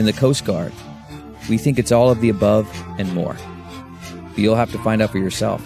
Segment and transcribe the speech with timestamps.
[0.00, 0.72] In the Coast Guard,
[1.50, 2.66] we think it's all of the above
[2.98, 3.36] and more.
[4.30, 5.60] But you'll have to find out for yourself.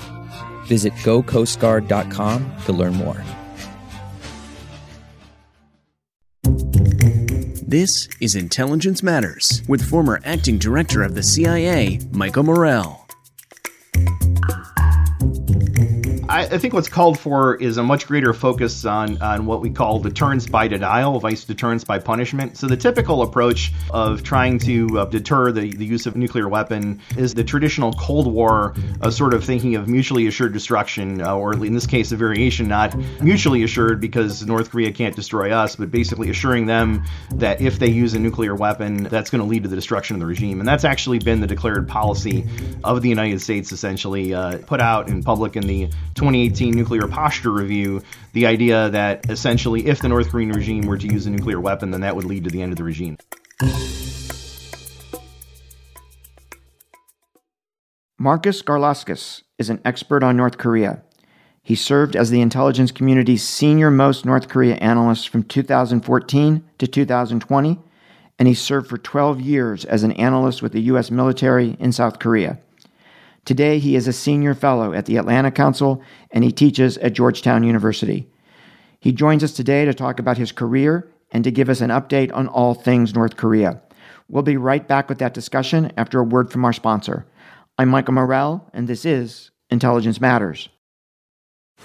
[0.66, 3.22] Visit gocoastguard.com to learn more.
[7.62, 13.03] This is Intelligence Matters with former acting director of the CIA, Michael Morell.
[16.34, 19.70] I, I, think what's called for is a much greater focus on, on what we
[19.70, 22.56] call deterrence by denial, vice deterrence by punishment.
[22.56, 27.00] So the typical approach of trying to uh, deter the, the use of nuclear weapon
[27.16, 31.52] is the traditional Cold War uh, sort of thinking of mutually assured destruction, uh, or
[31.52, 35.92] in this case, a variation, not mutually assured because North Korea can't destroy us, but
[35.92, 39.68] basically assuring them that if they use a nuclear weapon, that's going to lead to
[39.68, 40.58] the destruction of the regime.
[40.58, 42.44] And that's actually been the declared policy
[42.82, 45.90] of the United States, essentially uh, put out in public in the
[46.24, 48.02] 2018 Nuclear Posture Review
[48.32, 51.90] the idea that essentially, if the North Korean regime were to use a nuclear weapon,
[51.90, 53.18] then that would lead to the end of the regime.
[58.18, 61.02] Markus Garlauskas is an expert on North Korea.
[61.62, 67.78] He served as the intelligence community's senior most North Korea analyst from 2014 to 2020,
[68.38, 71.10] and he served for 12 years as an analyst with the U.S.
[71.10, 72.58] military in South Korea.
[73.44, 77.62] Today, he is a senior fellow at the Atlantic Council and he teaches at Georgetown
[77.62, 78.26] University.
[79.00, 82.32] He joins us today to talk about his career and to give us an update
[82.32, 83.82] on all things North Korea.
[84.30, 87.26] We'll be right back with that discussion after a word from our sponsor.
[87.76, 90.70] I'm Michael Morell, and this is Intelligence Matters.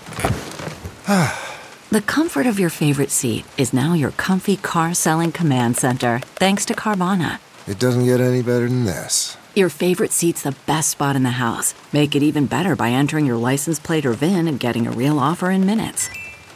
[1.89, 6.63] the comfort of your favorite seat is now your comfy car selling command center, thanks
[6.65, 7.39] to Carvana.
[7.67, 9.35] It doesn't get any better than this.
[9.59, 11.73] Your favorite seat's the best spot in the house.
[11.91, 15.19] Make it even better by entering your license plate or VIN and getting a real
[15.19, 16.09] offer in minutes.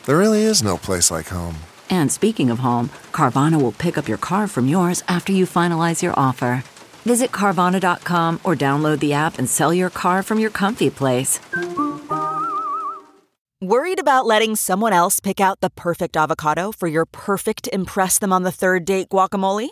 [0.06, 1.58] There really is no place like home.
[1.90, 6.02] And speaking of home, Carvana will pick up your car from yours after you finalize
[6.02, 6.64] your offer.
[7.04, 11.42] Visit Carvana.com or download the app and sell your car from your comfy place.
[13.62, 18.32] Worried about letting someone else pick out the perfect avocado for your perfect Impress Them
[18.32, 19.72] on the Third Date guacamole?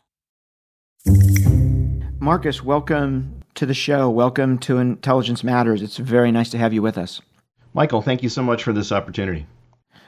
[2.19, 4.09] Markus, welcome to the show.
[4.09, 5.81] Welcome to Intelligence Matters.
[5.81, 7.21] It's very nice to have you with us.
[7.73, 9.47] Michael, thank you so much for this opportunity.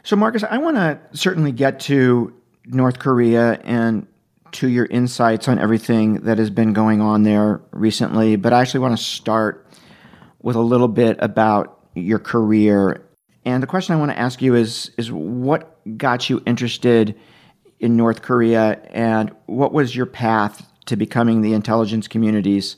[0.03, 2.33] So, Markus, I want to certainly get to
[2.65, 4.05] North Korea and
[4.51, 8.81] to your insights on everything that has been going on there recently, but I actually
[8.81, 9.65] want to start
[10.43, 13.03] with a little bit about your career.
[13.45, 17.15] And the question I want to ask you is is what got you interested
[17.79, 22.77] in North Korea and what was your path to becoming the intelligence community's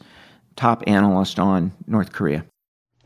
[0.56, 2.46] top analyst on North Korea?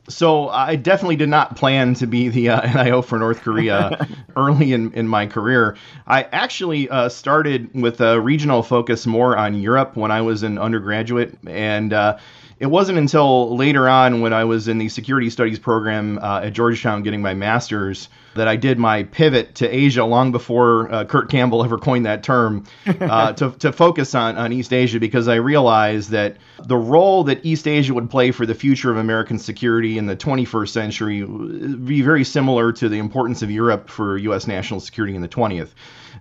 [0.09, 4.73] So I definitely did not plan to be the uh, NIO for North Korea early
[4.73, 5.77] in, in my career.
[6.07, 10.57] I actually uh, started with a regional focus more on Europe when I was an
[10.57, 12.17] undergraduate, and uh,
[12.59, 16.53] it wasn't until later on when I was in the security studies program uh, at
[16.53, 21.29] Georgetown getting my master's that I did my pivot to Asia long before uh, Kurt
[21.29, 25.35] Campbell ever coined that term uh, to, to focus on, on East Asia because I
[25.35, 29.97] realized that the role that East Asia would play for the future of American security
[29.97, 34.47] in the 21st century would be very similar to the importance of Europe for U.S.
[34.47, 35.69] national security in the 20th.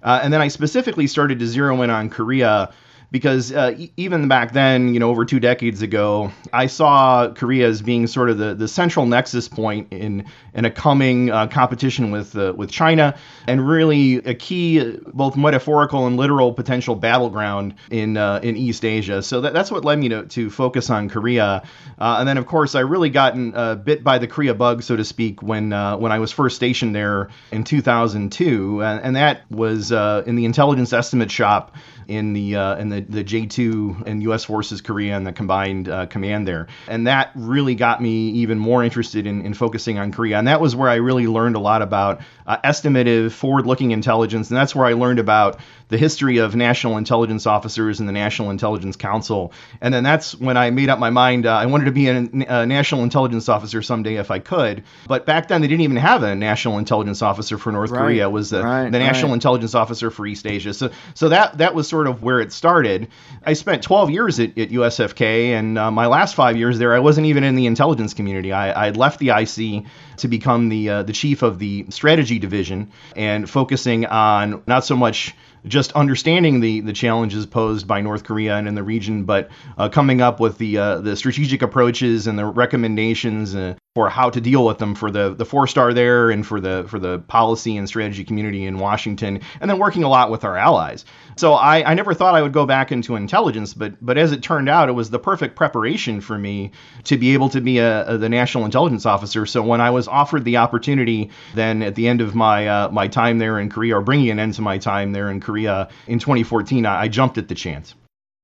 [0.05, 2.73] Uh, and then I specifically started to zero in on Korea
[3.11, 7.69] because uh, e- even back then, you know, over two decades ago, I saw Korea
[7.69, 12.11] as being sort of the, the central nexus point in in a coming uh, competition
[12.11, 13.17] with uh, with China,
[13.47, 19.23] and really a key both metaphorical and literal potential battleground in uh, in East Asia.
[19.23, 21.63] So that, that's what led me to, to focus on Korea,
[21.99, 24.97] uh, and then of course I really gotten uh, bit by the Korea bug, so
[24.97, 29.93] to speak, when when I was first stationed there in 2002, and, and that was
[29.93, 31.75] in the intelligence estimate shop
[32.09, 34.45] in the uh, in the, the J2 and U.S.
[34.45, 38.83] Forces Korea and the combined uh, command there, and that really got me even more
[38.83, 41.83] interested in, in focusing on Korea, and that was where I really learned a lot
[41.83, 46.97] about uh, estimative, forward-looking intelligence, and that's where I learned about the history of national
[46.97, 51.11] intelligence officers and the National Intelligence Council, and then that's when I made up my
[51.11, 54.85] mind uh, I wanted to be a, a national intelligence officer someday if I could,
[55.07, 58.29] but back then they didn't even have a national intelligence officer for North Right, Korea.
[58.29, 59.35] It was the, right, the national right.
[59.35, 60.75] intelligence officer for East Asia.
[60.75, 63.09] So so that that was sort of where it started.
[63.45, 66.99] I spent 12 years at, at USFK, and uh, my last five years there, I
[66.99, 68.53] wasn't even in the intelligence community.
[68.53, 69.85] I, I had left the IC
[70.19, 74.97] to become the uh, the chief of the strategy division and focusing on not so
[74.97, 75.35] much
[75.67, 79.89] just understanding the, the challenges posed by North Korea and in the region, but uh,
[79.89, 84.41] coming up with the uh, the strategic approaches and the recommendations uh, for how to
[84.41, 87.77] deal with them for the the four star there and for the for the policy
[87.77, 91.05] and strategy community in Washington, and then working a lot with our allies.
[91.37, 94.43] So I, I never thought I would go back into intelligence, but but as it
[94.43, 96.71] turned out, it was the perfect preparation for me
[97.05, 99.47] to be able to be a, a the national intelligence officer.
[99.47, 103.09] So when I was offered the opportunity, then at the end of my uh, my
[103.09, 106.19] time there in Korea, or bringing an end to my time there in Korea in
[106.19, 107.95] 2014, I, I jumped at the chance.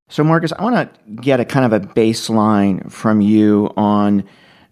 [0.08, 4.25] So, Markus, I want to get a kind of a baseline from you on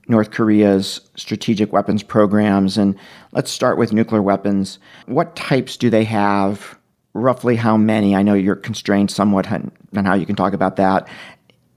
[0.08, 2.76] North Korea's strategic weapons programs.
[2.76, 2.96] And
[3.32, 4.78] let's start with nuclear weapons.
[5.06, 6.78] What types do they have?
[7.14, 8.16] Roughly how many?
[8.16, 11.08] I know you're constrained somewhat on how you can talk about that.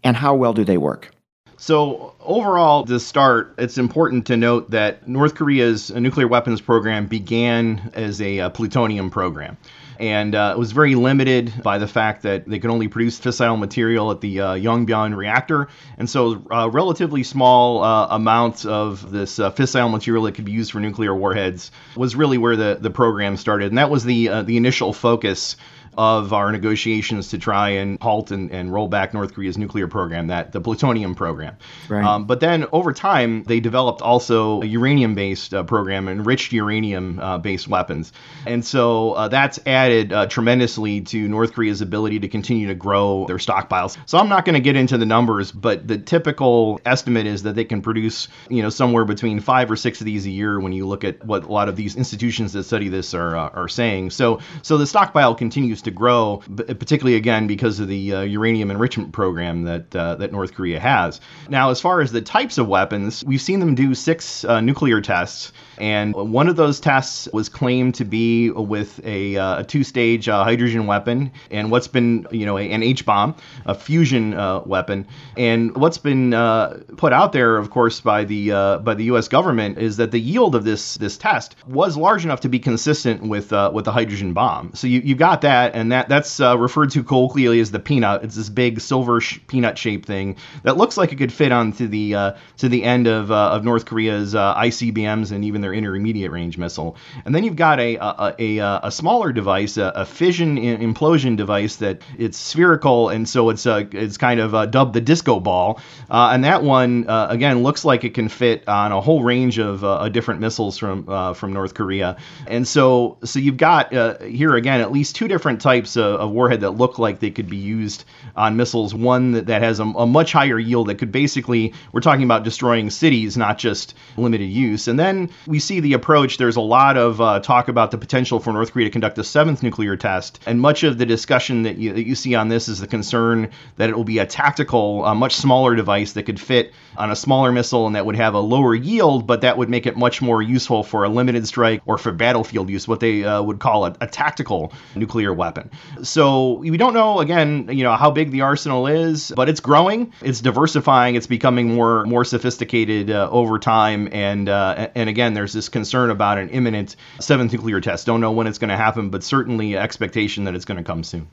[0.04, 1.12] And how well do they work?
[1.58, 7.92] So, overall, to start, it's important to note that North Korea's nuclear weapons program began
[7.94, 9.58] as a, plutonium program.
[10.00, 13.58] And uh, it was very limited by the fact that they could only produce fissile
[13.58, 15.68] material at the uh, Yongbyon reactor.
[15.98, 20.52] And so, uh, relatively small uh, amounts of this uh, fissile material that could be
[20.52, 23.70] used for nuclear warheads was really where the, the program started.
[23.70, 25.58] And that was the, uh, the initial focus
[25.98, 30.28] of our negotiations to try and halt and, and roll back North Korea's nuclear program,
[30.28, 31.58] that the plutonium program.
[31.90, 32.04] Right.
[32.04, 38.14] Um, but then over time, they developed also a uranium-based uh, program, enriched uranium-based weapons,
[38.46, 43.26] and so uh, that's added uh, tremendously to North Korea's ability to continue to grow
[43.28, 43.98] their stockpiles.
[44.06, 47.56] So I'm not going to get into the numbers, but the typical estimate is that
[47.56, 50.60] they can produce, you know, somewhere between five or six of these a year.
[50.60, 53.50] When you look at what a lot of these institutions that study this are uh,
[53.50, 58.22] are saying, so so the stockpile continues to grow, particularly again because of the uh,
[58.22, 61.22] uranium enrichment program that uh, that North Korea has.
[61.50, 65.02] Now, as far as the types of weapons, we've seen them do six uh, nuclear
[65.02, 70.30] tests, and one of those tests was claimed to be with a, uh, a two-stage
[70.30, 73.36] uh, hydrogen weapon, and what's been you know an H bomb,
[73.66, 75.08] a fusion uh, weapon,
[75.38, 79.28] and what's been uh, put out there, of course, by the uh, by the U.S.
[79.28, 83.24] government is that the yield of this this test was large enough to be consistent
[83.24, 84.74] with uh, with the hydrogen bomb.
[84.76, 88.24] So you you got that, and that that's referred to colloquially as the peanut.
[88.24, 91.88] It's this big silver sh- peanut shaped thing that looks like it could fit onto
[91.88, 96.96] the to the end of of North Korea's ICBMs and even their intermediate range missile.
[97.26, 101.38] And then you've got a a, a, a, a smaller device, a, a fission implosion
[101.38, 105.40] device that it's spherical, and so it's uh, it's kind of uh, dubbed the disco
[105.40, 105.80] ball.
[106.10, 109.58] Uh, and that one uh, again looks like it can fit on a whole range
[109.58, 112.18] of uh, different missiles from uh, from North Korea.
[112.48, 116.32] And so so you've got uh, here again at least two different types of, of
[116.32, 118.06] warhead that look like they could be used
[118.36, 118.94] on missiles.
[118.94, 122.44] One that, that has a, a much higher yield that could basically we're talking about
[122.44, 124.88] destroying cities, not just limited use.
[124.88, 126.38] And then we see the approach.
[126.38, 129.24] There's a lot of uh, talk about the potential for North Korea to conduct a
[129.24, 132.68] seventh nuclear test, and much of the discussion that you, that you see on this
[132.68, 136.40] is the concern that it will be a tactical, a much smaller device that could
[136.40, 139.70] fit on a smaller missile and that would have a lower yield, but that would
[139.70, 143.24] make it much more useful for a limited strike or for battlefield use, what they
[143.24, 145.46] uh, would call a, a tactical nuclear weapon.
[145.46, 145.70] weapon.
[146.04, 150.12] So we don't know again, you know, how big the arsenal is, but it's growing,
[150.22, 155.45] it's diversifying, it's becoming more more sophisticated uh, over time, and uh, and again, there's
[155.54, 158.06] this concern about an imminent seventh nuclear test.
[158.06, 161.04] Don't know when it's going to happen, but certainly expectation that it's going to come
[161.04, 161.28] soon.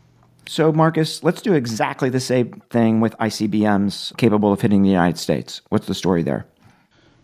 [0.47, 5.19] So, Markus, let's do exactly the same thing with ICBMs capable of hitting the United
[5.19, 5.62] States.
[5.69, 6.47] What's the story there?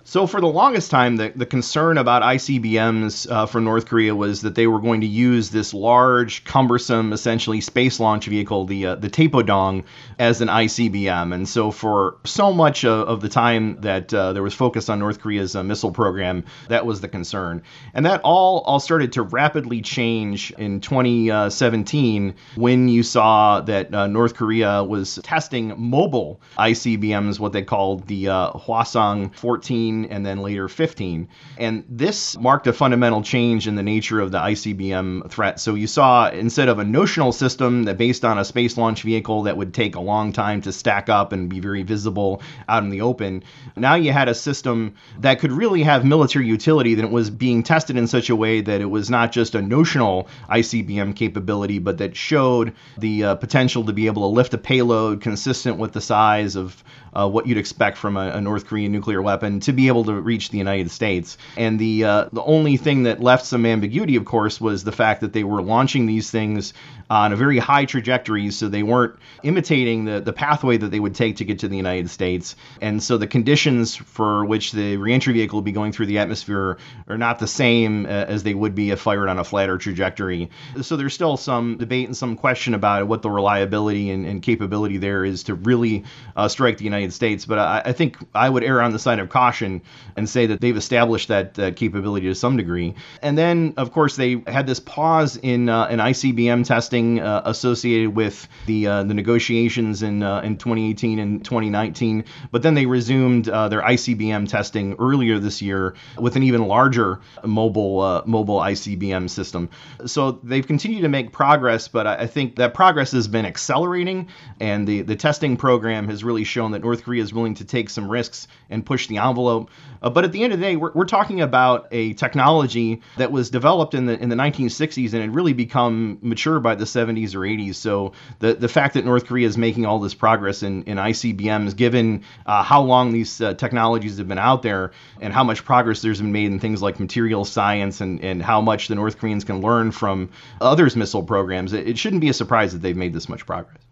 [0.09, 4.41] So for the longest time, the, the concern about ICBMs uh, from North Korea was
[4.41, 8.95] that they were going to use this large, cumbersome, essentially space launch vehicle, the uh,
[8.95, 9.85] the Taepodong,
[10.19, 11.35] as an ICBM.
[11.35, 14.99] And so for so much of, of the time that uh, there was focus on
[14.99, 17.63] North Korea's uh, missile program, that was the concern.
[17.93, 24.07] And that all all started to rapidly change in 2017 when you saw that uh,
[24.07, 30.39] North Korea was testing mobile ICBMs, what they called the uh, Hwasong 14 and then
[30.39, 31.29] later 15.
[31.59, 35.61] And this marked a fundamental change in the nature of the ICBM threat.
[35.61, 39.45] So you saw instead of a notional system that based on a space launch vehicle
[39.45, 42.91] that would take a long time to stack up and be very visible out in
[42.91, 43.43] the open,
[43.77, 47.63] now you had a system that could really have military utility that it was being
[47.63, 51.99] tested in such a way that it was not just a notional ICBM capability, but
[51.99, 56.01] that showed the uh, potential to be able to lift a payload consistent with the
[56.01, 56.83] size of
[57.15, 60.15] uh, what you'd expect from a, a, North Korean nuclear weapon to be able to
[60.15, 61.39] reach the United States.
[61.57, 65.21] And the uh, the only thing that left some ambiguity, of course, was the fact
[65.21, 66.73] that they were launching these things
[67.11, 71.15] on a very high trajectory, so they weren't imitating the, the pathway that they would
[71.15, 72.55] take to get to the United States.
[72.83, 76.79] And so the conditions for which the reentry vehicle would be going through the atmosphere
[77.07, 80.51] are not the same uh, as they would be if fired on a flatter trajectory.
[80.83, 84.99] So there's still some debate and some question about what the reliability and, and capability
[84.99, 86.05] there is to really
[86.37, 87.45] uh, strike the United States.
[87.45, 89.83] But I, I, think I would err on the side of caution
[90.17, 92.95] and say that they've established that uh, capability to some degree.
[93.23, 98.15] And then, of course, they had this pause in uh, an ICBM testing uh, associated
[98.15, 102.25] with the uh, the negotiations in uh, in 2018 and 2019.
[102.51, 107.21] But then they resumed uh, their ICBM testing earlier this year with an even larger
[107.45, 109.71] mobile mobile ICBM system.
[110.07, 114.29] So they've continued to make progress, but I, I think that progress has been accelerating,
[114.61, 117.91] and the the testing program has really shown that North Korea is willing to take
[117.91, 119.71] some risks and push the envelope.
[120.01, 123.31] Uh, but at the end of the day, we're, we're talking about a technology that
[123.31, 127.35] was developed in the in the 1960s and had really become mature by the 70s
[127.35, 127.75] or 80s.
[127.75, 131.77] So the the fact that North Korea is making all this progress in, in ICBMs,
[131.77, 136.01] given uh, how long these uh, technologies have been out there and how much progress
[136.01, 139.45] there's been made in things like material science and, and how much the North Koreans
[139.45, 140.31] can learn from
[140.61, 143.88] others' missile programs, it, it shouldn't be a surprise that they've made this much progress.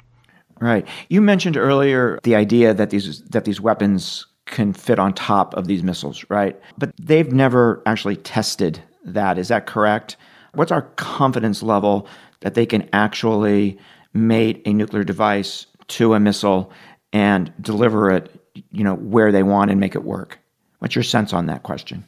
[0.60, 0.86] Right.
[1.08, 5.66] You mentioned earlier the idea that these that these weapons can fit on top of
[5.66, 6.58] these missiles, right?
[6.78, 9.38] But they've never actually tested that.
[9.38, 10.16] Is that correct?
[10.54, 12.08] What's our confidence level
[12.40, 13.78] that they can actually
[14.16, 16.72] mate a nuclear device to a missile
[17.12, 18.30] and deliver it,
[18.72, 20.38] you know, where they want and make it work.
[20.78, 22.04] What's your sense on that question?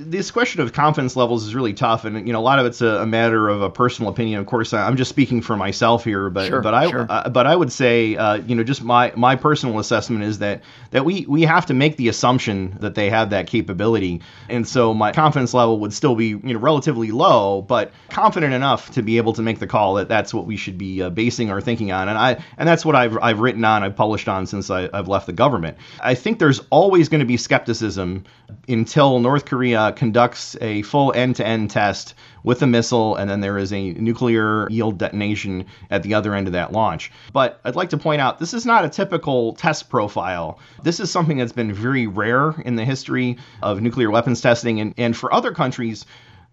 [0.00, 2.80] This question of confidence levels is really tough, and you know a lot of it's
[2.80, 4.40] a, a matter of a personal opinion.
[4.40, 7.06] Of course, I'm just speaking for myself here, but sure, but I sure.
[7.08, 10.62] uh, but I would say uh, you know just my my personal assessment is that
[10.90, 14.94] that we we have to make the assumption that they have that capability, and so
[14.94, 19.18] my confidence level would still be you know relatively low, but confident enough to be
[19.18, 21.92] able to make the call that that's what we should be uh, basing our thinking
[21.92, 24.88] on, and I and that's what I've I've written on, I've published on since I,
[24.92, 25.76] I've left the government.
[26.02, 28.24] I think there's always going to be skepticism
[28.68, 33.40] until North Korea conducts a full end to end test with a missile, and then
[33.40, 37.12] there is a nuclear yield detonation at the other end of that launch.
[37.32, 40.58] But I'd like to point out this is not a typical test profile.
[40.82, 44.94] This is something that's been very rare in the history of nuclear weapons testing, and,
[44.96, 46.06] and for other countries,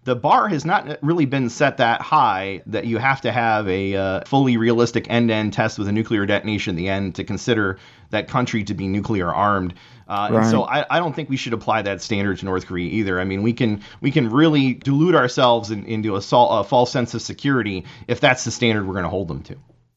[0.04, 3.94] the bar has not really been set that high that you have to have a
[3.94, 7.78] uh, fully realistic end-to-end test with a nuclear detonation at the end to consider
[8.08, 9.74] that country to be nuclear armed.
[10.08, 10.42] Uh, right.
[10.42, 13.20] And so I, I, don't think we should apply that standard to North Korea either.
[13.20, 17.12] I mean, we can we can really delude ourselves in, into a, a false sense
[17.12, 19.56] of security if that's the standard we're going to hold them to.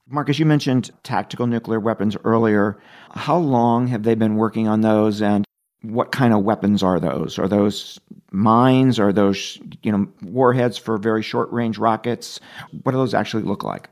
[0.10, 2.78] Markus, you mentioned tactical nuclear weapons earlier.
[3.12, 5.46] How long have they been working on those, and
[5.82, 7.40] what kind of weapons are those?
[7.40, 7.98] Are those
[8.32, 9.00] mines?
[9.00, 12.42] Are those you know warheads for very short range rockets?
[12.84, 13.90] What do those actually look like?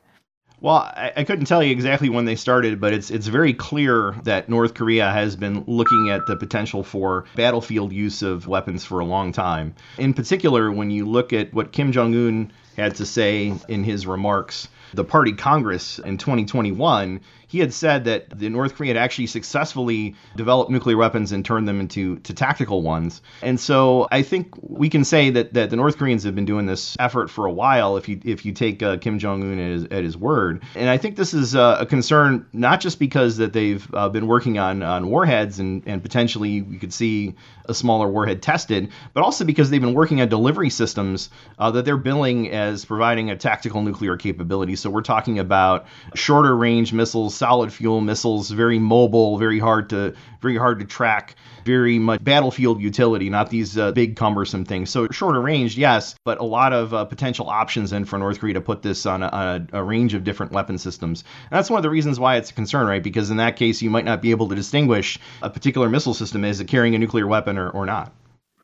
[0.61, 4.15] Well, I, I, couldn't tell you exactly when they started, but it's it's very clear
[4.23, 8.99] that North Korea has been looking at the potential for battlefield use of weapons for
[8.99, 9.73] a long time.
[9.97, 14.05] In particular, when you look at what Kim Jong Un had to say in his
[14.05, 19.25] remarks the party Congress in 2021, he had said that the North Korea had actually
[19.25, 23.23] successfully developed nuclear weapons and turned them into to tactical ones.
[23.41, 26.67] And so I think we can say that, that the North Koreans have been doing
[26.67, 29.71] this effort for a while if you if you take uh, Kim Jong Un at
[29.71, 30.61] his, at his word.
[30.75, 34.27] And I think this is uh, a concern not just because that they've uh, been
[34.27, 37.33] working on on warheads and and potentially we could see
[37.65, 41.85] a smaller warhead tested, but also because they've been working on delivery systems uh, that
[41.85, 44.75] they're billing as providing a tactical nuclear capability.
[44.75, 50.13] So we're talking about shorter range missiles solid fuel missiles, very mobile, very hard to
[50.41, 54.89] very hard to track, very much battlefield utility, not these uh, big cumbersome things.
[54.89, 58.53] So shorter range, yes, but a lot of uh, potential options in for North Korea
[58.55, 61.23] to put this on a, a, a, range of different weapon systems.
[61.49, 63.03] And that's one of the reasons why it's a concern, right?
[63.03, 66.43] Because in that case, you might not be able to distinguish a particular missile system
[66.45, 68.13] as carrying a nuclear weapon or, or not.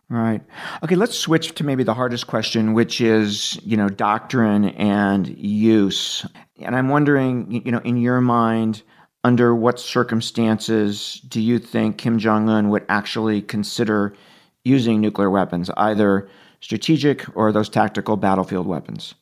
[0.07, 0.41] Right.
[0.83, 6.25] Okay, let's switch to maybe the hardest question, which is, you know, doctrine and use.
[6.61, 8.83] And I'm wondering, you know, in your mind,
[9.23, 14.13] under what circumstances do you think Kim Jong un would actually consider
[14.63, 19.15] using nuclear weapons, either strategic or those tactical battlefield weapons?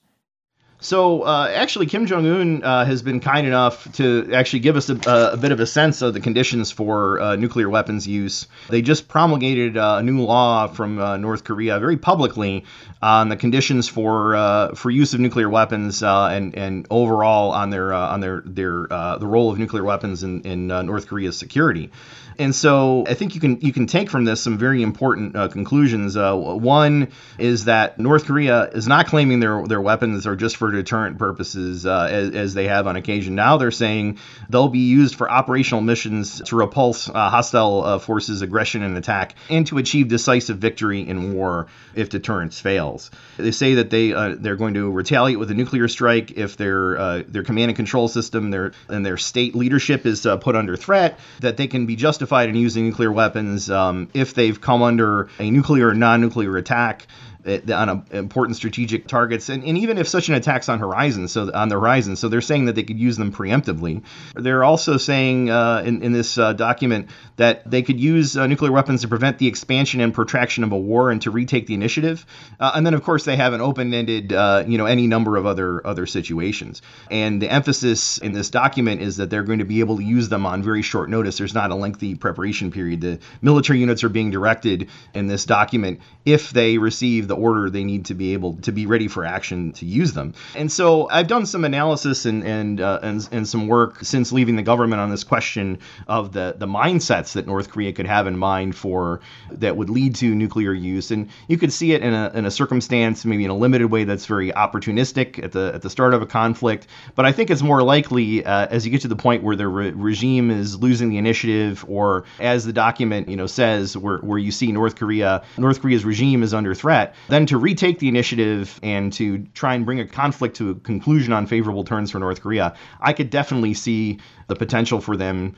[0.84, 4.90] So uh, actually, Kim Jong Un uh, has been kind enough to actually give us
[4.90, 5.00] a,
[5.32, 8.48] a, bit of a sense of the conditions for uh, nuclear weapons use.
[8.68, 12.66] They just promulgated uh, a new law from uh, North Korea very publicly
[13.02, 17.94] on the conditions for uh, for use of nuclear weapons and and overall on their
[17.94, 18.88] on their their
[19.20, 21.92] the role of nuclear weapons in in North Korea's security.
[22.40, 25.48] And so I think you can you can take from this some very important uh,
[25.48, 26.18] conclusions.
[26.18, 30.72] Uh, one is that North Korea is not claiming their their weapons are just for
[30.72, 33.36] deterrent purposes, uh, as, as, they have on occasion.
[33.36, 38.42] Now they're saying they'll be used for operational missions to repulse uh, hostile uh, forces'
[38.42, 43.12] aggression and attack, and to achieve decisive victory in war if deterrence fails.
[43.38, 47.24] They say that they uh, they're going to retaliate with a nuclear strike if their
[47.24, 51.20] their command and control system, their and their state leadership is put under threat.
[51.42, 55.28] That they can be justified justified in using nuclear weapons um, if they've come under
[55.40, 57.06] a nuclear or non-nuclear attack
[57.46, 61.52] on a, important strategic targets, and, and even if such an attack's on horizon, so
[61.54, 64.04] on the horizon, so they're saying that they could use them preemptively.
[64.36, 68.72] They're also saying uh, in, in this uh, document that they could use uh, nuclear
[68.72, 72.26] weapons to prevent the expansion and protraction of a war and to retake the initiative.
[72.60, 75.46] Uh, and then, of course, they have an open-ended, uh, you know, any number of
[75.46, 76.82] other other situations.
[77.12, 80.30] And the emphasis in this document is that they're going to be able to use
[80.30, 81.38] them on very short notice.
[81.38, 83.02] There's not a lengthy preparation period.
[83.02, 87.84] The military units are being directed in this document if they receive the order they
[87.84, 90.34] need to be able to be ready for action to use them.
[90.56, 94.56] And so I've done some analysis and and uh, and, and some work since leaving
[94.56, 98.38] the government on this question of the the mindsets that North Korea could have in
[98.38, 101.12] mind for that would lead to nuclear use.
[101.12, 104.04] And you could see it in a in a circumstance, maybe in a limited way,
[104.04, 106.88] that's very opportunistic at the at the start of a conflict.
[107.16, 109.68] But I think it's more likely uh, as you get to the point where the
[109.68, 114.38] re- regime is losing the initiative, or as the document you know says, where where
[114.38, 118.80] you see North Korea North Korea's regime is under threat then to retake the initiative
[118.84, 122.42] and to try and bring a conflict to a conclusion on favorable terms for North
[122.42, 125.56] Korea, I could definitely see the potential for them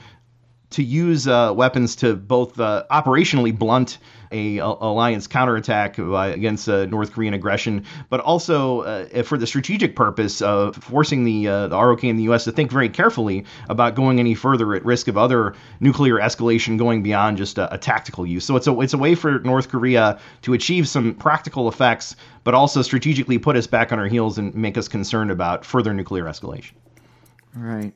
[0.72, 3.98] to use uh, weapons to both uh, operationally blunt
[4.32, 9.48] a, a alliance counterattack uh, against uh, North Korean aggression, but also uh, for the
[9.48, 12.44] strategic purpose of forcing the, uh, the ROK and the U.S.
[12.46, 17.04] to think very carefully about going any further at risk of other nuclear escalation going
[17.04, 18.46] beyond just a, a tactical use.
[18.46, 22.54] So it's a it's a way for North Korea to achieve some practical effects, but
[22.54, 26.26] also strategically put us back on our heels and make us concerned about further nuclear
[26.26, 26.74] escalation.
[27.56, 27.94] All right.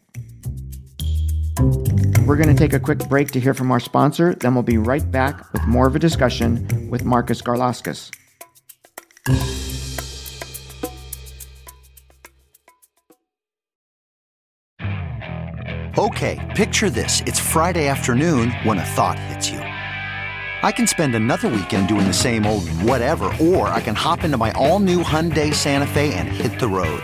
[2.26, 4.78] We're going to take a quick break to hear from our sponsor, then we'll be
[4.78, 8.12] right back with more of a discussion with Markus Garlauskas.
[15.98, 17.22] Okay, picture this.
[17.26, 19.60] It's Friday afternoon when a thought hits you.
[19.60, 24.38] I can spend another weekend doing the same old whatever, or I can hop into
[24.38, 27.04] my all new Hyundai Santa Fe and hit the road.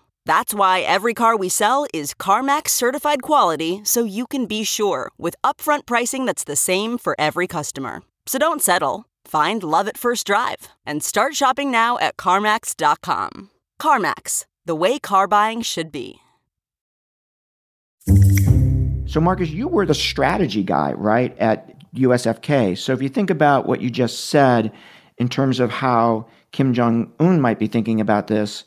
[0.25, 5.11] That's why every car we sell is CarMax certified quality so you can be sure
[5.17, 8.03] with upfront pricing that's the same for every customer.
[8.25, 9.05] So don't settle.
[9.25, 13.49] Find love at first drive and start shopping now at CarMax.com.
[13.81, 16.19] CarMax, the way car buying should be.
[19.05, 22.77] So, Markus, you were the strategy guy, right, at USFK.
[22.77, 24.71] So, if you think about what you just said
[25.17, 28.63] in terms of how Kim Jong un might be thinking about this,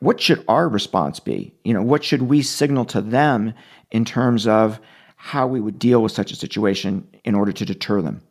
[0.00, 1.54] what should our response be?
[1.64, 3.54] You know, what should we signal to them
[3.90, 4.80] in terms of
[5.16, 8.22] how we would deal with such a situation in order to deter them?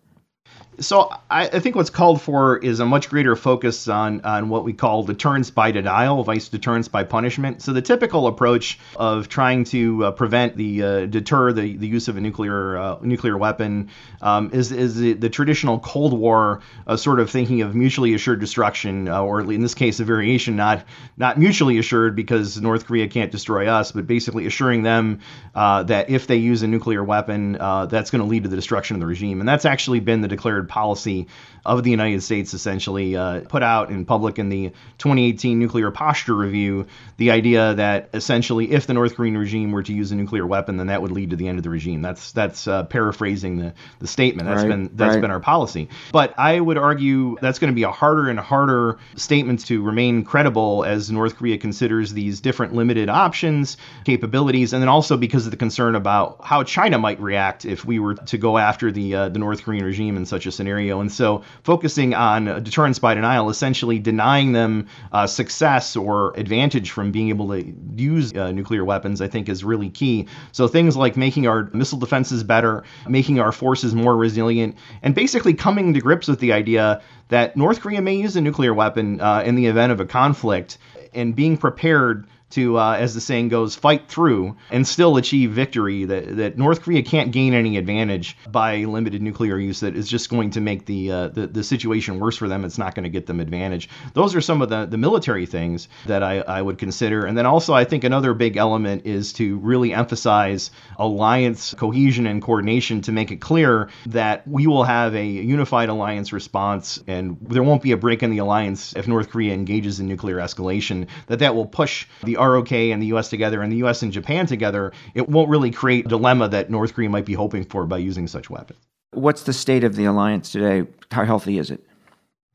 [0.81, 4.63] So I, I, think what's called for is a much greater focus on on what
[4.63, 7.61] we call deterrence by denial, vice deterrence by punishment.
[7.61, 12.07] So the typical approach of trying to uh, prevent the uh, deter the, the use
[12.07, 13.89] of a nuclear uh, nuclear weapon
[14.21, 18.39] um, is is the, the, traditional Cold War uh, sort of thinking of mutually assured
[18.39, 20.85] destruction, uh, or in this case, a variation not
[21.17, 25.19] not mutually assured because North Korea can't destroy us, but basically assuring them
[25.55, 28.95] uh, that if they use a nuclear weapon, that's going to lead to the destruction
[28.95, 31.27] of the regime, and that's actually been the declared policy
[31.65, 36.35] of the United States, essentially uh, put out in public in the 2018 Nuclear Posture
[36.35, 40.47] Review the idea that essentially, if the North Korean regime were to use a nuclear
[40.47, 42.01] weapon, then that would lead to the end of the regime.
[42.01, 44.47] That's that's uh, paraphrasing the, the statement.
[44.47, 45.21] That's right, been that's right.
[45.21, 45.89] been our policy.
[46.13, 50.23] But I would argue that's going to be a harder and harder statement to remain
[50.23, 55.51] credible as North Korea considers these different limited options, capabilities, and then also because of
[55.51, 59.29] the concern about how China might react if we were to go after the uh,
[59.29, 60.99] the North Korean regime in such a scenario.
[60.99, 67.11] And so focusing on deterrence by denial, essentially denying them uh, success or advantage from
[67.11, 70.27] being able to use uh, nuclear weapons, I think is really key.
[70.51, 75.53] So things like making our missile defenses better, making our forces more resilient, and basically
[75.53, 79.43] coming to grips with the idea that North Korea may use a nuclear weapon uh,
[79.45, 80.77] in the event of a conflict
[81.13, 86.05] and being prepared to, uh, as the saying goes, fight through and still achieve victory.
[86.05, 89.81] That, that North Korea can't gain any advantage by limited nuclear use.
[89.81, 92.65] That is just going to make the, uh, the, the situation worse for them.
[92.65, 93.89] It's not going to get them advantage.
[94.13, 97.25] Those are some of the, the military things that I, I would consider.
[97.25, 102.41] And then also, I think another big element is to really emphasize alliance cohesion and
[102.41, 107.63] coordination to make it clear that we will have a unified alliance response and there
[107.63, 111.07] won't be a break in the alliance if North Korea engages in nuclear escalation.
[111.27, 114.45] That that will push the ROK and the US together and the US and Japan
[114.45, 117.97] together, it won't really create a dilemma that North Korea might be hoping for by
[117.97, 118.79] using such weapons.
[119.11, 120.87] What's the state of the alliance today?
[121.11, 121.83] How healthy is it?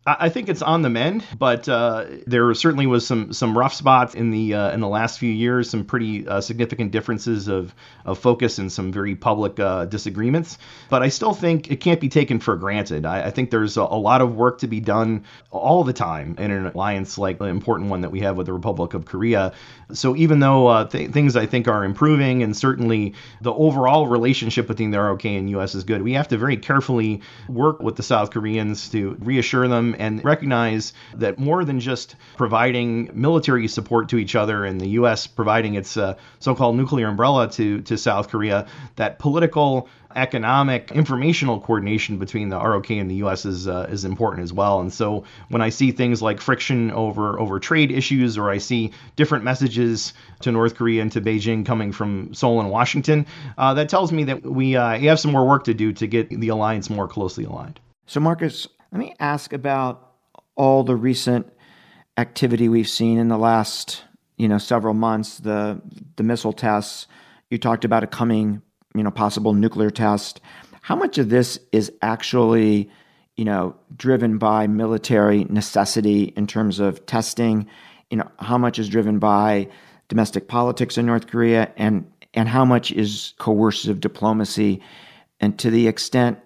[0.06, 4.14] I think it's on the mend, but uh, there certainly was some some rough spots
[4.14, 5.70] in the uh, in the last few years.
[5.70, 10.58] Some pretty uh, significant differences of of focus and some very public uh, disagreements.
[10.90, 13.06] But I still think it can't be taken for granted.
[13.06, 16.36] I, I think there's a, a, lot of work to be done all the time
[16.38, 19.54] in an alliance like the important one that we have with the Republic of Korea.
[19.94, 24.66] So even though uh, th- things I think are improving and certainly the overall relationship
[24.66, 25.74] between the ROK and U.S.
[25.74, 29.93] is good, we have to very carefully work with the South Koreans to reassure them
[29.98, 35.26] and recognize that more than just providing military support to each other and the U.S.
[35.26, 42.18] providing its uh, so-called nuclear umbrella to to South Korea, that political economic informational coordination
[42.18, 44.80] between the ROK and the US is uh, is important as well.
[44.80, 48.92] And so when I see things like friction over over trade issues or I see
[49.16, 53.26] different messages to North Korea and to Beijing coming from Seoul and Washington,
[53.58, 56.28] uh, that tells me that we uh, have some more work to do to get
[56.28, 57.80] the alliance more closely aligned.
[58.06, 60.12] So Markus, let me ask about
[60.54, 61.52] all the recent
[62.16, 64.04] activity we've seen in the last,
[64.36, 65.38] you know, several months.
[65.38, 65.82] The
[66.14, 67.08] the missile tests.
[67.50, 68.62] You talked about a coming,
[68.94, 70.40] you know, possible nuclear test.
[70.80, 72.88] How much of this is actually,
[73.36, 77.66] you know, driven by military necessity in terms of testing?
[78.10, 79.68] You know, how much is driven by
[80.06, 84.80] domestic politics in North Korea, and and how much is coercive diplomacy?
[85.40, 86.38] And to the extent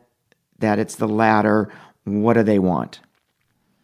[0.61, 1.71] that it's the latter,
[2.09, 3.01] what do they want?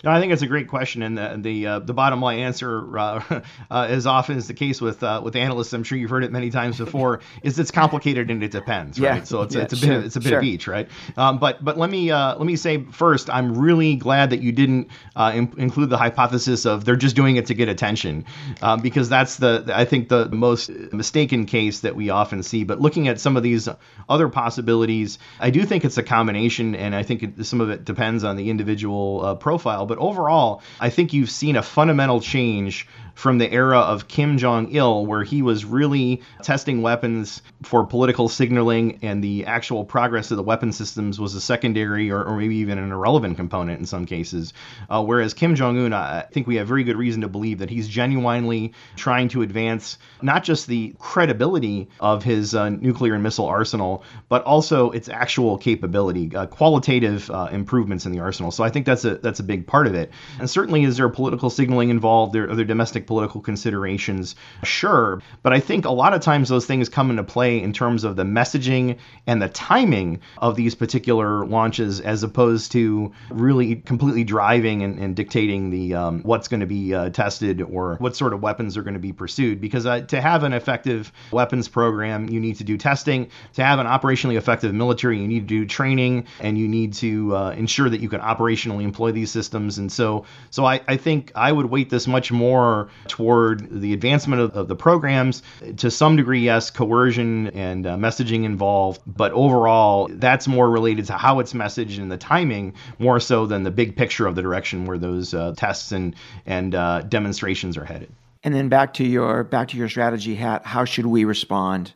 [0.05, 2.99] No, I think it's a great question, and the the, uh, the bottom line answer,
[2.99, 3.41] uh,
[3.71, 6.31] uh, as often is the case with uh, with analysts, I'm sure you've heard it
[6.31, 9.17] many times before, is it's complicated and it depends, right?
[9.17, 9.23] Yeah.
[9.25, 10.39] So it's, yeah, it's a bit of, it's a bit sure.
[10.39, 10.89] of each, right?
[11.17, 14.53] Um, but but let me uh, let me say first, I'm really glad that you
[14.53, 18.27] didn't uh, in- include the hypothesis of they're just doing it to get attention,
[18.61, 22.65] um, because that's the I think the most mistaken case that we often see.
[22.65, 23.71] But looking at some of these
[24.11, 27.87] other possibilities, I do think it's a combination, and I think it, some of it
[27.87, 29.87] depends on the individual profile.
[29.87, 34.39] But but overall, I think you've seen a fundamental change from the era of Kim
[34.39, 40.31] Jong il, where he was really testing weapons for political signaling, and the actual progress
[40.31, 43.87] of the weapon systems was a secondary or, or maybe even an irrelevant component in
[43.87, 44.53] some cases.
[44.91, 47.71] Uh, whereas Kim Jong un, I think we have very good reason to believe that
[47.71, 53.47] he's genuinely trying to advance not just the credibility of his uh, nuclear and missile
[53.47, 58.51] arsenal, but also its actual capability, uh, qualitative uh, improvements in the arsenal.
[58.51, 60.11] So I think that's a that's a big part part of it.
[60.39, 62.33] And certainly, is there political signaling involved?
[62.33, 64.35] There are there domestic political considerations?
[64.63, 65.21] Sure.
[65.43, 68.17] But I think a lot of times those things come into play in terms of
[68.17, 74.83] the messaging and the timing of these particular launches as opposed to really completely driving
[74.83, 78.41] and, and dictating the um, what's going to be uh, tested or what sort of
[78.43, 79.61] weapons are going to be pursued.
[79.61, 83.29] Because uh, to have an effective weapons program, you need to do testing.
[83.55, 87.37] To have an operationally effective military, you need to do training and you need to
[87.37, 89.74] uh, ensure that you can operationally employ these systems.
[89.79, 94.41] And so, so I, I think I would weight this much more toward the advancement
[94.41, 95.43] of, of the programs.
[95.77, 101.15] To some degree, yes, coercion and uh, messaging involved, but overall, that's more related to
[101.15, 104.85] how it's messaged and the timing more so than the big picture of the direction
[104.87, 106.15] where those uh, tests and
[106.47, 108.13] and uh, demonstrations are headed.
[108.43, 110.67] And then back to your back to your strategy hat.
[110.67, 111.93] How should we respond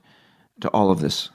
[0.61, 1.29] to all of this,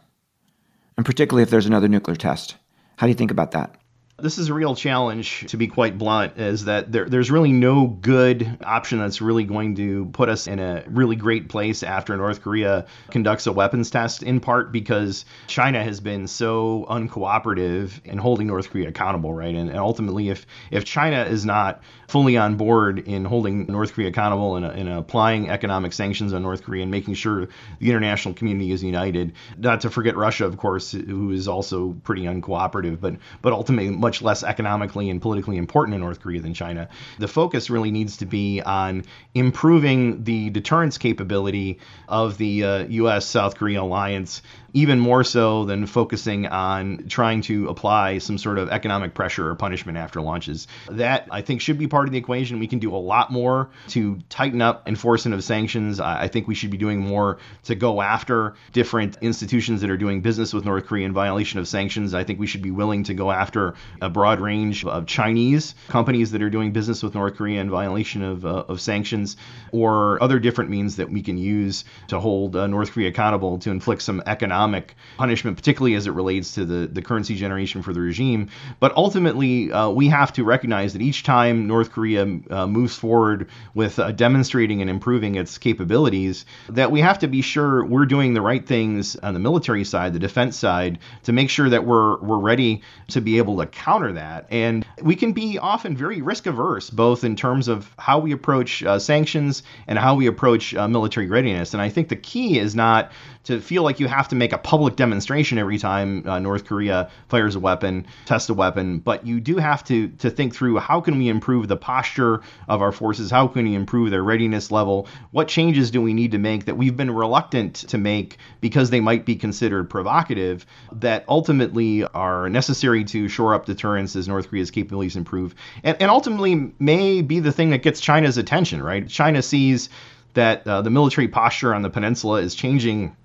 [0.97, 2.55] and particularly if there's another nuclear test?
[2.97, 3.75] How do you think about that?
[4.23, 7.87] This is a real challenge, to be quite blunt, is that there, there's really no
[7.87, 12.41] good option that's really going to put us in a really great place after North
[12.41, 18.47] Korea conducts a weapons test, in part because China has been so uncooperative in holding
[18.47, 19.53] North Korea accountable, right?
[19.53, 24.07] And, and ultimately, if, if China is not fully on board in holding North Korea
[24.07, 28.71] accountable and, and applying economic sanctions on North Korea and making sure the international community
[28.71, 33.51] is united, not to forget Russia, of course, who is also pretty uncooperative, but, but
[33.51, 36.89] ultimately, much less economically and politically important in North Korea than China.
[37.19, 43.25] The focus really needs to be on improving the deterrence capability of the uh, U.S.
[43.25, 44.41] South Korea alliance
[44.73, 49.55] even more so than focusing on trying to apply some sort of economic pressure or
[49.55, 50.67] punishment after launches.
[50.89, 52.59] That I think should be part of the equation.
[52.59, 55.99] We can do a lot more to tighten up enforcement of sanctions.
[55.99, 60.21] I think we should be doing more to go after different institutions that are doing
[60.21, 62.13] business with North Korea in violation of sanctions.
[62.13, 66.31] I think we should be willing to go after a broad range of Chinese companies
[66.31, 69.37] that are doing business with North Korea in violation of, uh, of sanctions
[69.71, 73.69] or other different means that we can use to hold uh, North Korea accountable to
[73.69, 77.93] inflict some economic economic punishment, particularly as it relates to the, the currency generation for
[77.93, 78.49] the regime.
[78.79, 83.49] But ultimately, uh, we have to recognize that each time North Korea uh, moves forward
[83.75, 88.33] with uh, demonstrating and improving its capabilities, that we have to be sure we're doing
[88.33, 92.17] the right things on the military side, the defense side, to make sure that we're
[92.21, 94.47] we're ready to be able to counter that.
[94.49, 98.83] And we can be often very risk averse, both in terms of how we approach
[98.83, 101.73] uh, sanctions and how we approach uh, military readiness.
[101.73, 103.11] And I think the key is not
[103.43, 107.09] to feel like you have to make a public demonstration every time uh, North Korea
[107.27, 111.01] fires a weapon, test a weapon, but you do have to to think through how
[111.01, 115.07] can we improve the posture of our forces, how can we improve their readiness level,
[115.31, 118.99] what changes do we need to make that we've been reluctant to make because they
[118.99, 124.71] might be considered provocative, that ultimately are necessary to shore up deterrence as North Korea's
[124.71, 125.53] capabilities improve,
[125.83, 129.07] and, and ultimately may be the thing that gets China's attention, right?
[129.07, 129.89] China sees
[130.33, 133.15] that uh, the military posture on the peninsula is changing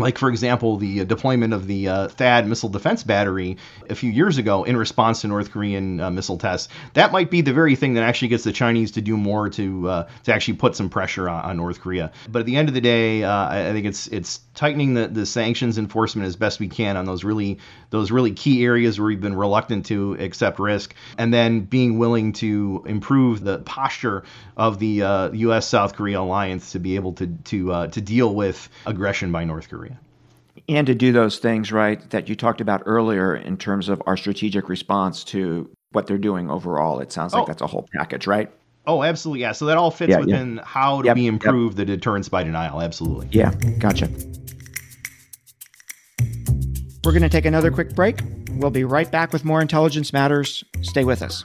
[0.00, 3.56] like for example the uh, deployment of the uh, THAAD missile defense battery
[3.88, 6.68] a few years ago in response to North Korean uh, missile tests.
[6.94, 9.88] That might be the very thing that actually gets the Chinese to do more to
[9.88, 12.12] uh, to actually put some pressure on, on, North Korea.
[12.28, 15.08] But at the end of the day, uh, I, I, think it's it's tightening the,
[15.08, 17.58] the sanctions enforcement as best we can on those really
[17.90, 22.32] those really key areas where we've been reluctant to accept risk, and then being willing
[22.34, 24.24] to improve the posture
[24.56, 25.64] of the U.S.
[25.64, 29.68] Uh, South Korea alliance to be able to to to deal with aggression by North
[29.68, 29.89] Korea
[30.70, 34.16] and to do those things right that you talked about earlier in terms of our
[34.16, 37.00] strategic response to what they're doing overall.
[37.00, 37.46] It sounds like oh.
[37.46, 38.50] that's a whole package, right?
[38.86, 39.40] Oh, absolutely.
[39.40, 39.52] Yeah.
[39.52, 40.64] So that all fits yeah, within yeah.
[40.64, 41.76] how do yep, we improve yep.
[41.76, 42.80] the deterrence by denial?
[42.80, 43.28] Absolutely.
[43.32, 43.52] Yeah.
[43.78, 44.08] Gotcha.
[47.04, 48.20] We're going to take another quick break.
[48.52, 50.62] We'll be right back with more Intelligence Matters.
[50.82, 51.44] Stay with us.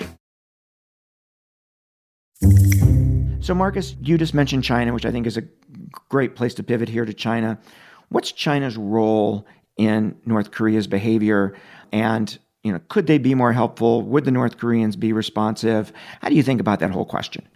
[3.41, 5.43] So, Markus, you just mentioned China, which I think is a
[6.09, 7.59] great place to pivot here to China.
[8.09, 11.55] What's China's role in North Korea's behavior?
[11.91, 14.03] And you know, could they be more helpful?
[14.03, 15.91] Would the North Koreans be responsive?
[16.21, 17.47] How do you think about that whole question?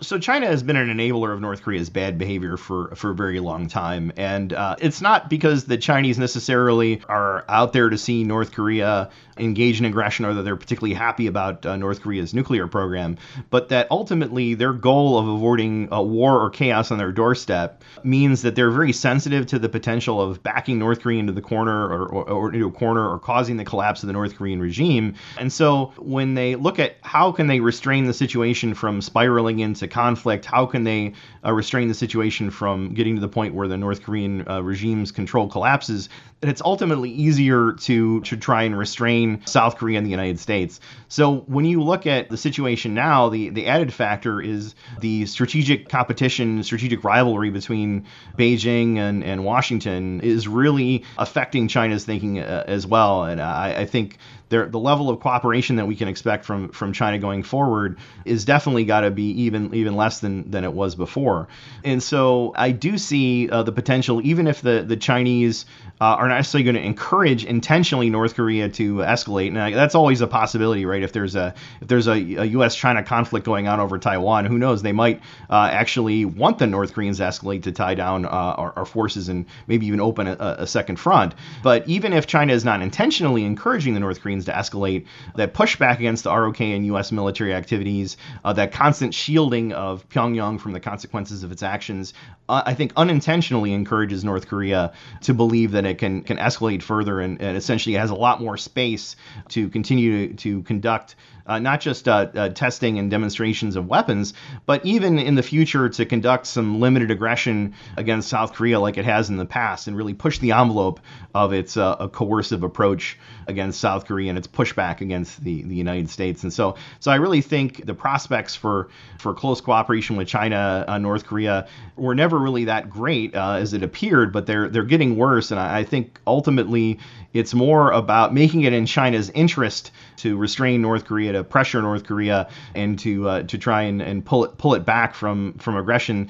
[0.00, 3.40] So China has been an enabler of North Korea's bad behavior for for a very
[3.40, 8.24] long time, and uh, it's not because the Chinese necessarily are out there to see
[8.24, 12.66] North Korea engage in aggression or that they're particularly happy about uh, North Korea's nuclear
[12.66, 13.16] program,
[13.50, 18.42] but that ultimately their goal of avoiding a war or chaos on their doorstep means
[18.42, 22.06] that they're very sensitive to the potential of backing North Korea into the corner or,
[22.06, 25.14] or, or into a corner or causing the collapse of the North Korean regime.
[25.38, 29.88] And so when they look at how can they restrain the situation from spiraling into
[29.88, 33.76] conflict, how can they uh, restrain the situation from getting to the point where the
[33.76, 36.08] North Korean uh, regime's control collapses,
[36.40, 40.80] that it's ultimately easier to to try and restrain South Korea and the United States.
[41.08, 45.88] So when you look at the situation now, the the added factor is the strategic
[45.88, 48.06] competition, strategic rivalry between
[48.38, 53.24] Beijing and, and Washington is really affecting China's thinking uh, as well.
[53.24, 56.92] And I, I think there, the level of cooperation that we can expect from from
[56.92, 60.94] China going forward is definitely got to be even even less than than it was
[60.94, 61.48] before.
[61.82, 65.66] And so I do see uh, the potential, even if the the Chinese
[66.00, 69.48] uh, are not necessarily going to encourage intentionally North Korea to escalate.
[69.48, 71.02] And that's always a possibility, right?
[71.02, 74.82] If there's a if there's a, a U.S.-China conflict going on over Taiwan, who knows?
[74.82, 78.72] They might uh, actually want the North Koreans to escalate to tie down uh, our,
[78.76, 81.34] our, forces and maybe even open a, a, second front.
[81.62, 85.98] But even if China is not intentionally encouraging the North Koreans to escalate, that pushback
[85.98, 87.12] against the ROK and U.S.
[87.12, 92.12] military activities, uh, that constant shielding of Pyongyang from the consequences of its actions,
[92.48, 94.92] uh, I think unintentionally encourages North Korea
[95.22, 98.56] to believe that it can can escalate further and, and essentially has a lot more
[98.56, 99.16] space
[99.50, 101.14] to continue to, to conduct
[101.46, 104.34] uh, not just uh, uh, testing and demonstrations of weapons,
[104.66, 109.04] but even in the future to conduct some limited aggression against South Korea like it
[109.04, 111.00] has in the past and really push the envelope
[111.34, 116.08] of its uh, coercive approach against South Korea and its pushback against the, the United
[116.08, 116.42] States.
[116.42, 120.98] And so, so I really think the prospects for, for close cooperation with China, uh,
[120.98, 125.16] North Korea, were never really that great uh, as it appeared, but they're they're getting
[125.16, 125.50] worse.
[125.50, 126.98] And I, I think ultimately
[127.32, 132.04] it's more about making it in China's interest to restrain North Korea, to pressure North
[132.04, 135.76] Korea, and to uh, to try and, and pull it pull it back from from
[135.76, 136.28] aggression,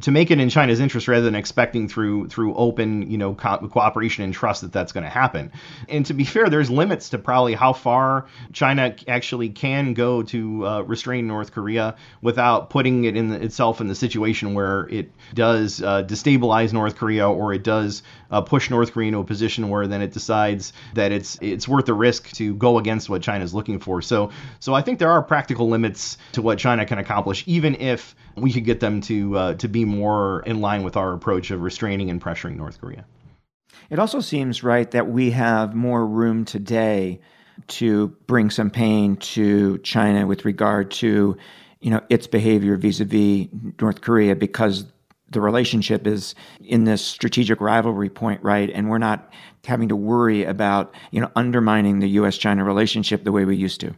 [0.00, 3.58] to make it in China's interest rather than expecting through through open you know co-
[3.68, 5.52] cooperation and trust that that's going to happen.
[5.88, 10.66] And to be fair, there's limits to probably how far China actually can go to
[10.66, 15.10] uh, restrain North Korea without putting it in the, itself in the situation where it
[15.34, 19.68] does uh, destabilize North Korea or it does uh, push North Korea into a position
[19.68, 23.44] where then it decides that it's it's worth the risk to go against what China
[23.44, 24.02] is looking for.
[24.02, 28.14] So so I think there are practical limits to what China can accomplish, even if
[28.36, 31.62] we could get them to uh, to be more in line with our approach of
[31.62, 33.04] restraining and pressuring North Korea.
[33.90, 37.20] It also seems right that we have more room today
[37.66, 41.36] to bring some pain to China with regard to
[41.80, 43.48] you know its behavior vis-a-vis
[43.80, 44.86] North Korea because
[45.34, 48.70] the relationship is in this strategic rivalry point, right?
[48.70, 49.30] And we're not
[49.64, 52.38] having to worry about, you know, undermining the U.S.
[52.38, 53.94] China relationship the way we used to.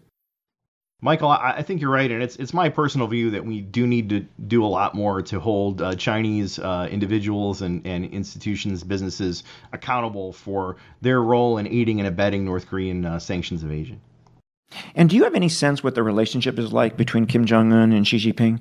[1.03, 4.09] Michael, I, think you're right, and it's it's my personal view that we do need
[4.09, 9.45] to do a lot more to hold uh, Chinese uh, individuals and, and institutions, businesses
[9.75, 14.01] accountable for their role in aiding and abetting North Korean uh, sanctions evasion.
[14.95, 17.93] And do you have any sense what the relationship is like between Kim Jong Un
[17.93, 18.61] and Xi Jinping?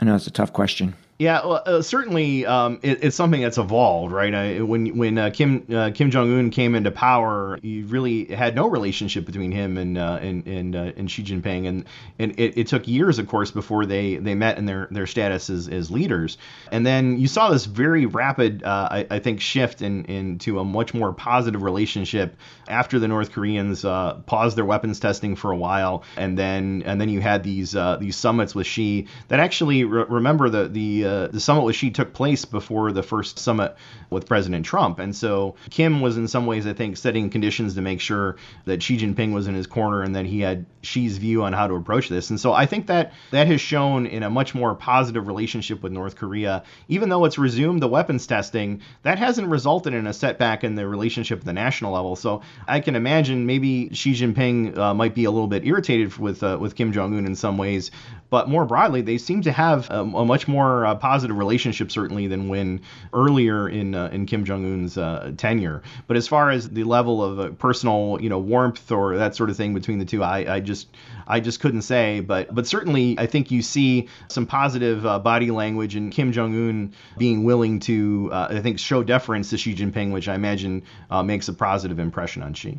[0.00, 0.94] I know it's a tough question.
[1.16, 4.34] Yeah, well, uh, certainly um, it, it's something that's evolved, right?
[4.34, 8.56] I, when when uh, Kim uh, Kim Jong Un came into power, you really had
[8.56, 11.84] no relationship between him and uh, and and, uh, and Xi Jinping, and
[12.18, 15.50] and it, it, took years, of course, before they, they met in their their status
[15.50, 16.36] as, as leaders,
[16.72, 20.64] and then you saw this very rapid, uh, I, I, think, shift in into a
[20.64, 26.02] much more positive relationship after the North Koreans paused their weapons testing for a while,
[26.16, 30.50] and then and then you had these these summits with Xi that actually re- remember
[30.50, 33.76] the the uh, the summit with Xi took place before the first summit
[34.10, 37.82] with President Trump, and so Kim was in some ways, I think, setting conditions to
[37.82, 41.44] make sure that Xi Jinping was in his corner and that he had Xi's view
[41.44, 42.30] on how to approach this.
[42.30, 45.92] And so I think that that has shown in a much more positive relationship with
[45.92, 50.64] North Korea, even though it's resumed the weapons testing, that hasn't resulted in a setback
[50.64, 52.16] in the relationship at the national level.
[52.16, 56.42] So I can imagine maybe Xi Jinping uh, might be a little bit irritated with
[56.42, 57.90] uh, with Kim Jong Un in some ways,
[58.30, 62.48] but more broadly, they seem to have a, a much more positive relationship certainly than
[62.48, 62.80] when
[63.12, 65.82] earlier in uh, in Kim Jong Un's uh, tenure.
[66.06, 69.50] But as far as the level of uh, personal you know warmth or that sort
[69.50, 70.88] of thing between the two, I, I just
[71.26, 72.20] I just couldn't say.
[72.20, 76.54] But but certainly I think you see some positive uh, body language and Kim Jong
[76.54, 80.82] Un being willing to I think show deference to Xi Jinping, which I imagine
[81.24, 82.78] makes a positive impression on Xi.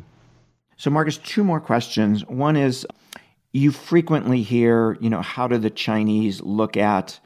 [0.76, 2.24] So Markus, two more questions.
[2.26, 2.86] One is
[3.56, 7.18] you frequently hear, you know, how do the Chinese look at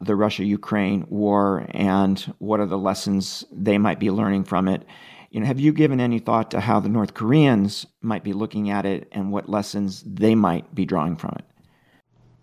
[0.00, 4.84] the Russia Ukraine war and what are the lessons they might be learning from it?
[5.30, 8.70] You know, have you given any thought to how the North Koreans might be looking
[8.70, 11.44] at it and what lessons they might be drawing from it?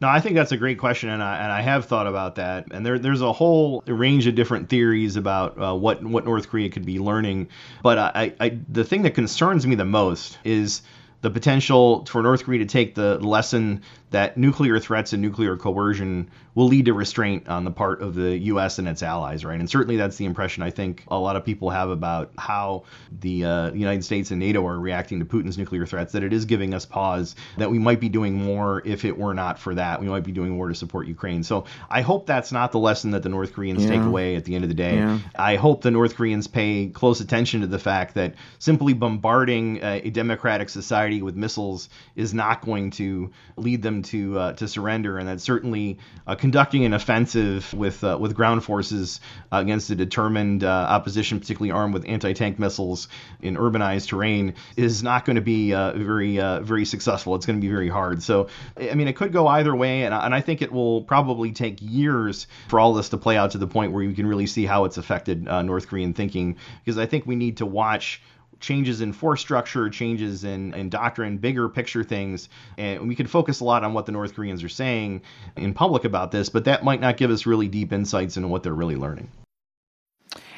[0.03, 2.67] No, I think that's a great question, and I, and I have thought about that.
[2.71, 6.69] And there, there's a whole range of different theories about uh, what what North Korea
[6.69, 7.47] could be learning.
[7.83, 10.81] But I, I, the thing that concerns me the most is
[11.23, 16.29] the potential for North Korea to take the lesson that nuclear threats and nuclear coercion
[16.53, 18.77] will lead to restraint on the part of the U.S.
[18.77, 19.59] and its allies, right?
[19.59, 22.83] And certainly that's the impression I think a lot of people have about how
[23.21, 26.45] the, uh, United States and NATO are reacting to Putin's nuclear threats, that it is
[26.45, 29.99] giving us pause, that we might be doing more if it were not for that.
[29.99, 31.41] We might be doing more to support Ukraine.
[31.41, 33.89] So I hope that's not the lesson that the North Koreans yeah.
[33.89, 34.97] take away at the end of the day.
[34.97, 35.19] Yeah.
[35.35, 40.09] I hope the North Koreans pay close attention to the fact that simply bombarding a
[40.11, 45.27] democratic society with missiles is not going to lead them to uh, to surrender, and
[45.27, 49.19] that certainly uh, conducting an offensive with uh, with ground forces
[49.51, 53.07] against a determined uh, opposition, particularly armed with anti-tank missiles
[53.41, 57.35] in urbanized terrain, is not going to be uh, very uh, very successful.
[57.35, 58.23] It's going to be very hard.
[58.23, 58.47] So,
[58.77, 61.77] I mean, it could go either way, and, and I think it will probably take
[61.81, 64.65] years for all this to play out to the point where you can really see
[64.65, 68.21] how it's affected North Korean thinking, because I think we need to watch
[68.63, 72.47] changes in force structure, changes in, in doctrine, bigger picture things.
[72.77, 75.21] And we could focus a lot on what the North Koreans are saying
[75.57, 78.63] in public about this, but that might not give us really deep insights into what
[78.63, 79.29] they're really learning.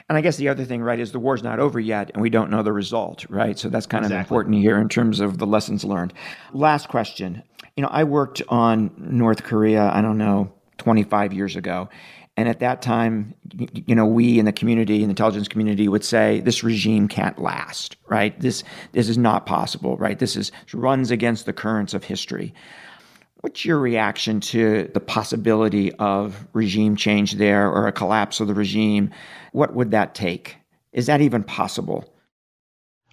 [0.08, 2.30] And I guess the other thing, right, is the war's not over yet and we
[2.30, 3.58] don't know the result, right?
[3.58, 4.20] So that's kind exactly.
[4.20, 6.14] of important here in terms of the lessons learned.
[6.54, 7.42] Last question.
[7.76, 11.90] You know, I worked on North Korea, I don't know, 25 years ago.
[12.38, 13.34] And at that time,
[13.88, 17.40] you know, we in the community, in the intelligence community, would say this regime can't
[17.40, 18.38] last, right?
[18.40, 20.20] This this is not possible, right?
[20.20, 22.54] This is runs against the currents of history.
[23.40, 28.54] What's your reaction to the possibility of regime change there or a collapse of the
[28.54, 29.12] regime?
[29.52, 30.58] What would that take?
[30.92, 32.12] Is that even possible?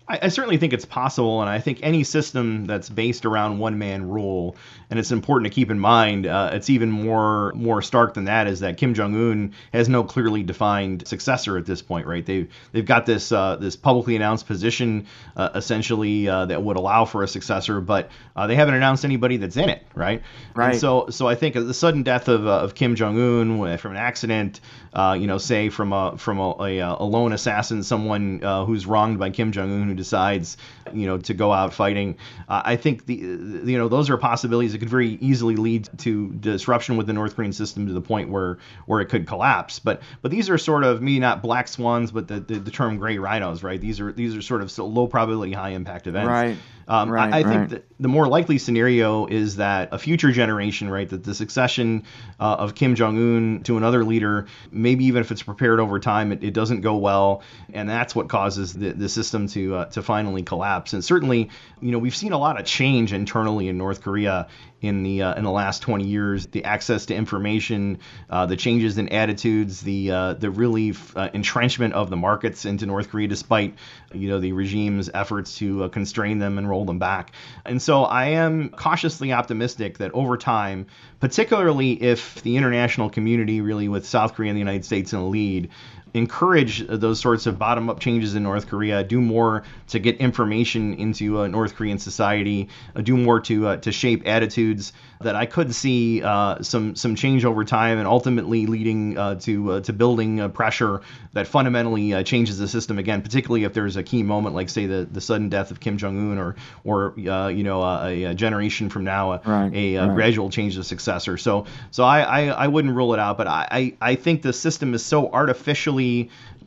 [0.09, 3.78] I, I, certainly think it's possible, and I think any system that's based around one
[3.78, 4.57] man rule,
[4.90, 8.46] and it's important to keep in mind, uh, it's even more more stark than that
[8.46, 12.24] is that Kim Jong Un has no clearly defined successor at this point, right?
[12.26, 17.05] They've they've got this uh, this publicly announced position uh, essentially uh, that would allow
[17.05, 20.22] for a successor, but uh, they haven't announced anybody that's in it, right?
[20.55, 20.72] Right.
[20.72, 23.92] And so so I think the sudden death of, uh, of Kim Jong Un from
[23.92, 24.61] an accident,
[24.94, 29.30] you know, say from a from a, a, a lone assassin, someone who's wronged by
[29.30, 30.57] Kim Jong Un who decides,
[30.93, 32.16] you know, to go out fighting.
[32.49, 36.32] Uh, I think the you know those are possibilities that could very easily lead to
[36.32, 39.78] disruption with the North Korean system to the point where where it could collapse.
[39.78, 42.97] But but these are sort of maybe not black swans, but the, the, the term
[42.99, 43.80] gray rhinos, right?
[43.80, 46.28] These are these are sort of low probability, high impact events.
[46.28, 46.57] Right.
[46.93, 47.84] Um, right, I, I think right.
[48.01, 52.03] the more likely scenario is that a future generation, right, that the succession
[52.38, 56.32] uh, of Kim Jong Un to another leader, maybe even if it's prepared over time,
[56.32, 60.03] it, it doesn't go well, and that's what causes the, the system to uh, to
[60.03, 60.93] finally collapse.
[60.93, 61.49] And certainly,
[61.80, 64.49] you know, we've seen a lot of change internally in North Korea
[64.82, 66.47] in the uh, in the last 20 years.
[66.49, 71.95] The access to information, uh, the changes in attitudes, the uh, the really uh, entrenchment
[71.95, 73.76] of the markets into North Korea, despite
[74.12, 77.33] you know the regime's efforts to uh, constrain them and roll them back.
[77.64, 80.87] And so I am cautiously optimistic that over time,
[81.20, 85.24] particularly if the international community, really with South Korea and the United States in the
[85.24, 85.70] lead,
[86.14, 90.94] encourage those sorts of bottom up changes in North Korea, do more to get information
[90.94, 95.46] into uh, North Korean society, uh, do more to uh, to shape attitudes that I
[95.46, 99.92] could see uh, some some change over time and ultimately leading uh, to uh, to
[99.92, 101.00] building pressure
[101.32, 105.08] that fundamentally changes the system again, particularly if there's a key moment like say the,
[105.10, 109.04] the sudden death of Kim Jong Un or or you know a, a, generation from
[109.04, 110.14] now right, a, a right.
[110.14, 111.38] gradual change of successor.
[111.38, 114.94] So so I, I, I wouldn't rule it out, but I, I think the system
[114.94, 116.01] is so artificially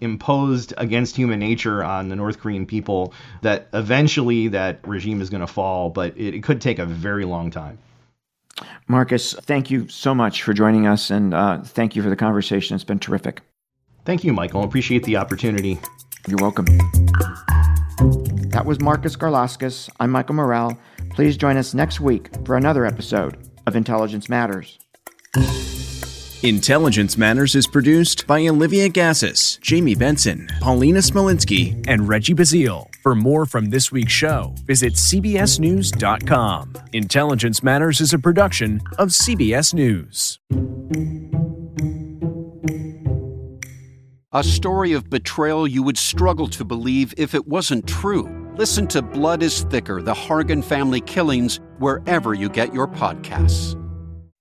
[0.02, 5.42] imposed against human nature on the North Korean people that eventually that regime is going
[5.42, 7.78] to fall, but it, it, could take a very long time.
[8.88, 12.76] Markus, thank you so much for joining us and uh, thank you for the conversation.
[12.76, 13.42] It's been terrific.
[14.06, 14.64] Thank you, Michael.
[14.64, 15.80] Appreciate the opportunity.
[16.28, 16.66] You're welcome.
[18.50, 19.90] That was Markus Garlauskas.
[20.00, 20.78] I'm Michael Morell.
[21.12, 24.78] Please join us next week for another episode of Intelligence Matters.
[26.44, 32.94] Intelligence Matters is produced by Olivia Gazis, Jamie Benson, Paulina Smolinski, and Reggie Bazile.
[33.02, 36.74] For more from this week's show, visit CBSNews.com.
[36.94, 40.40] Intelligence Matters is a production of CBS News.
[44.32, 48.30] A story of betrayal you would struggle to believe if it wasn't true.
[48.56, 53.82] Listen to Blood is Thicker The Hargan Family Killings wherever you get your podcasts.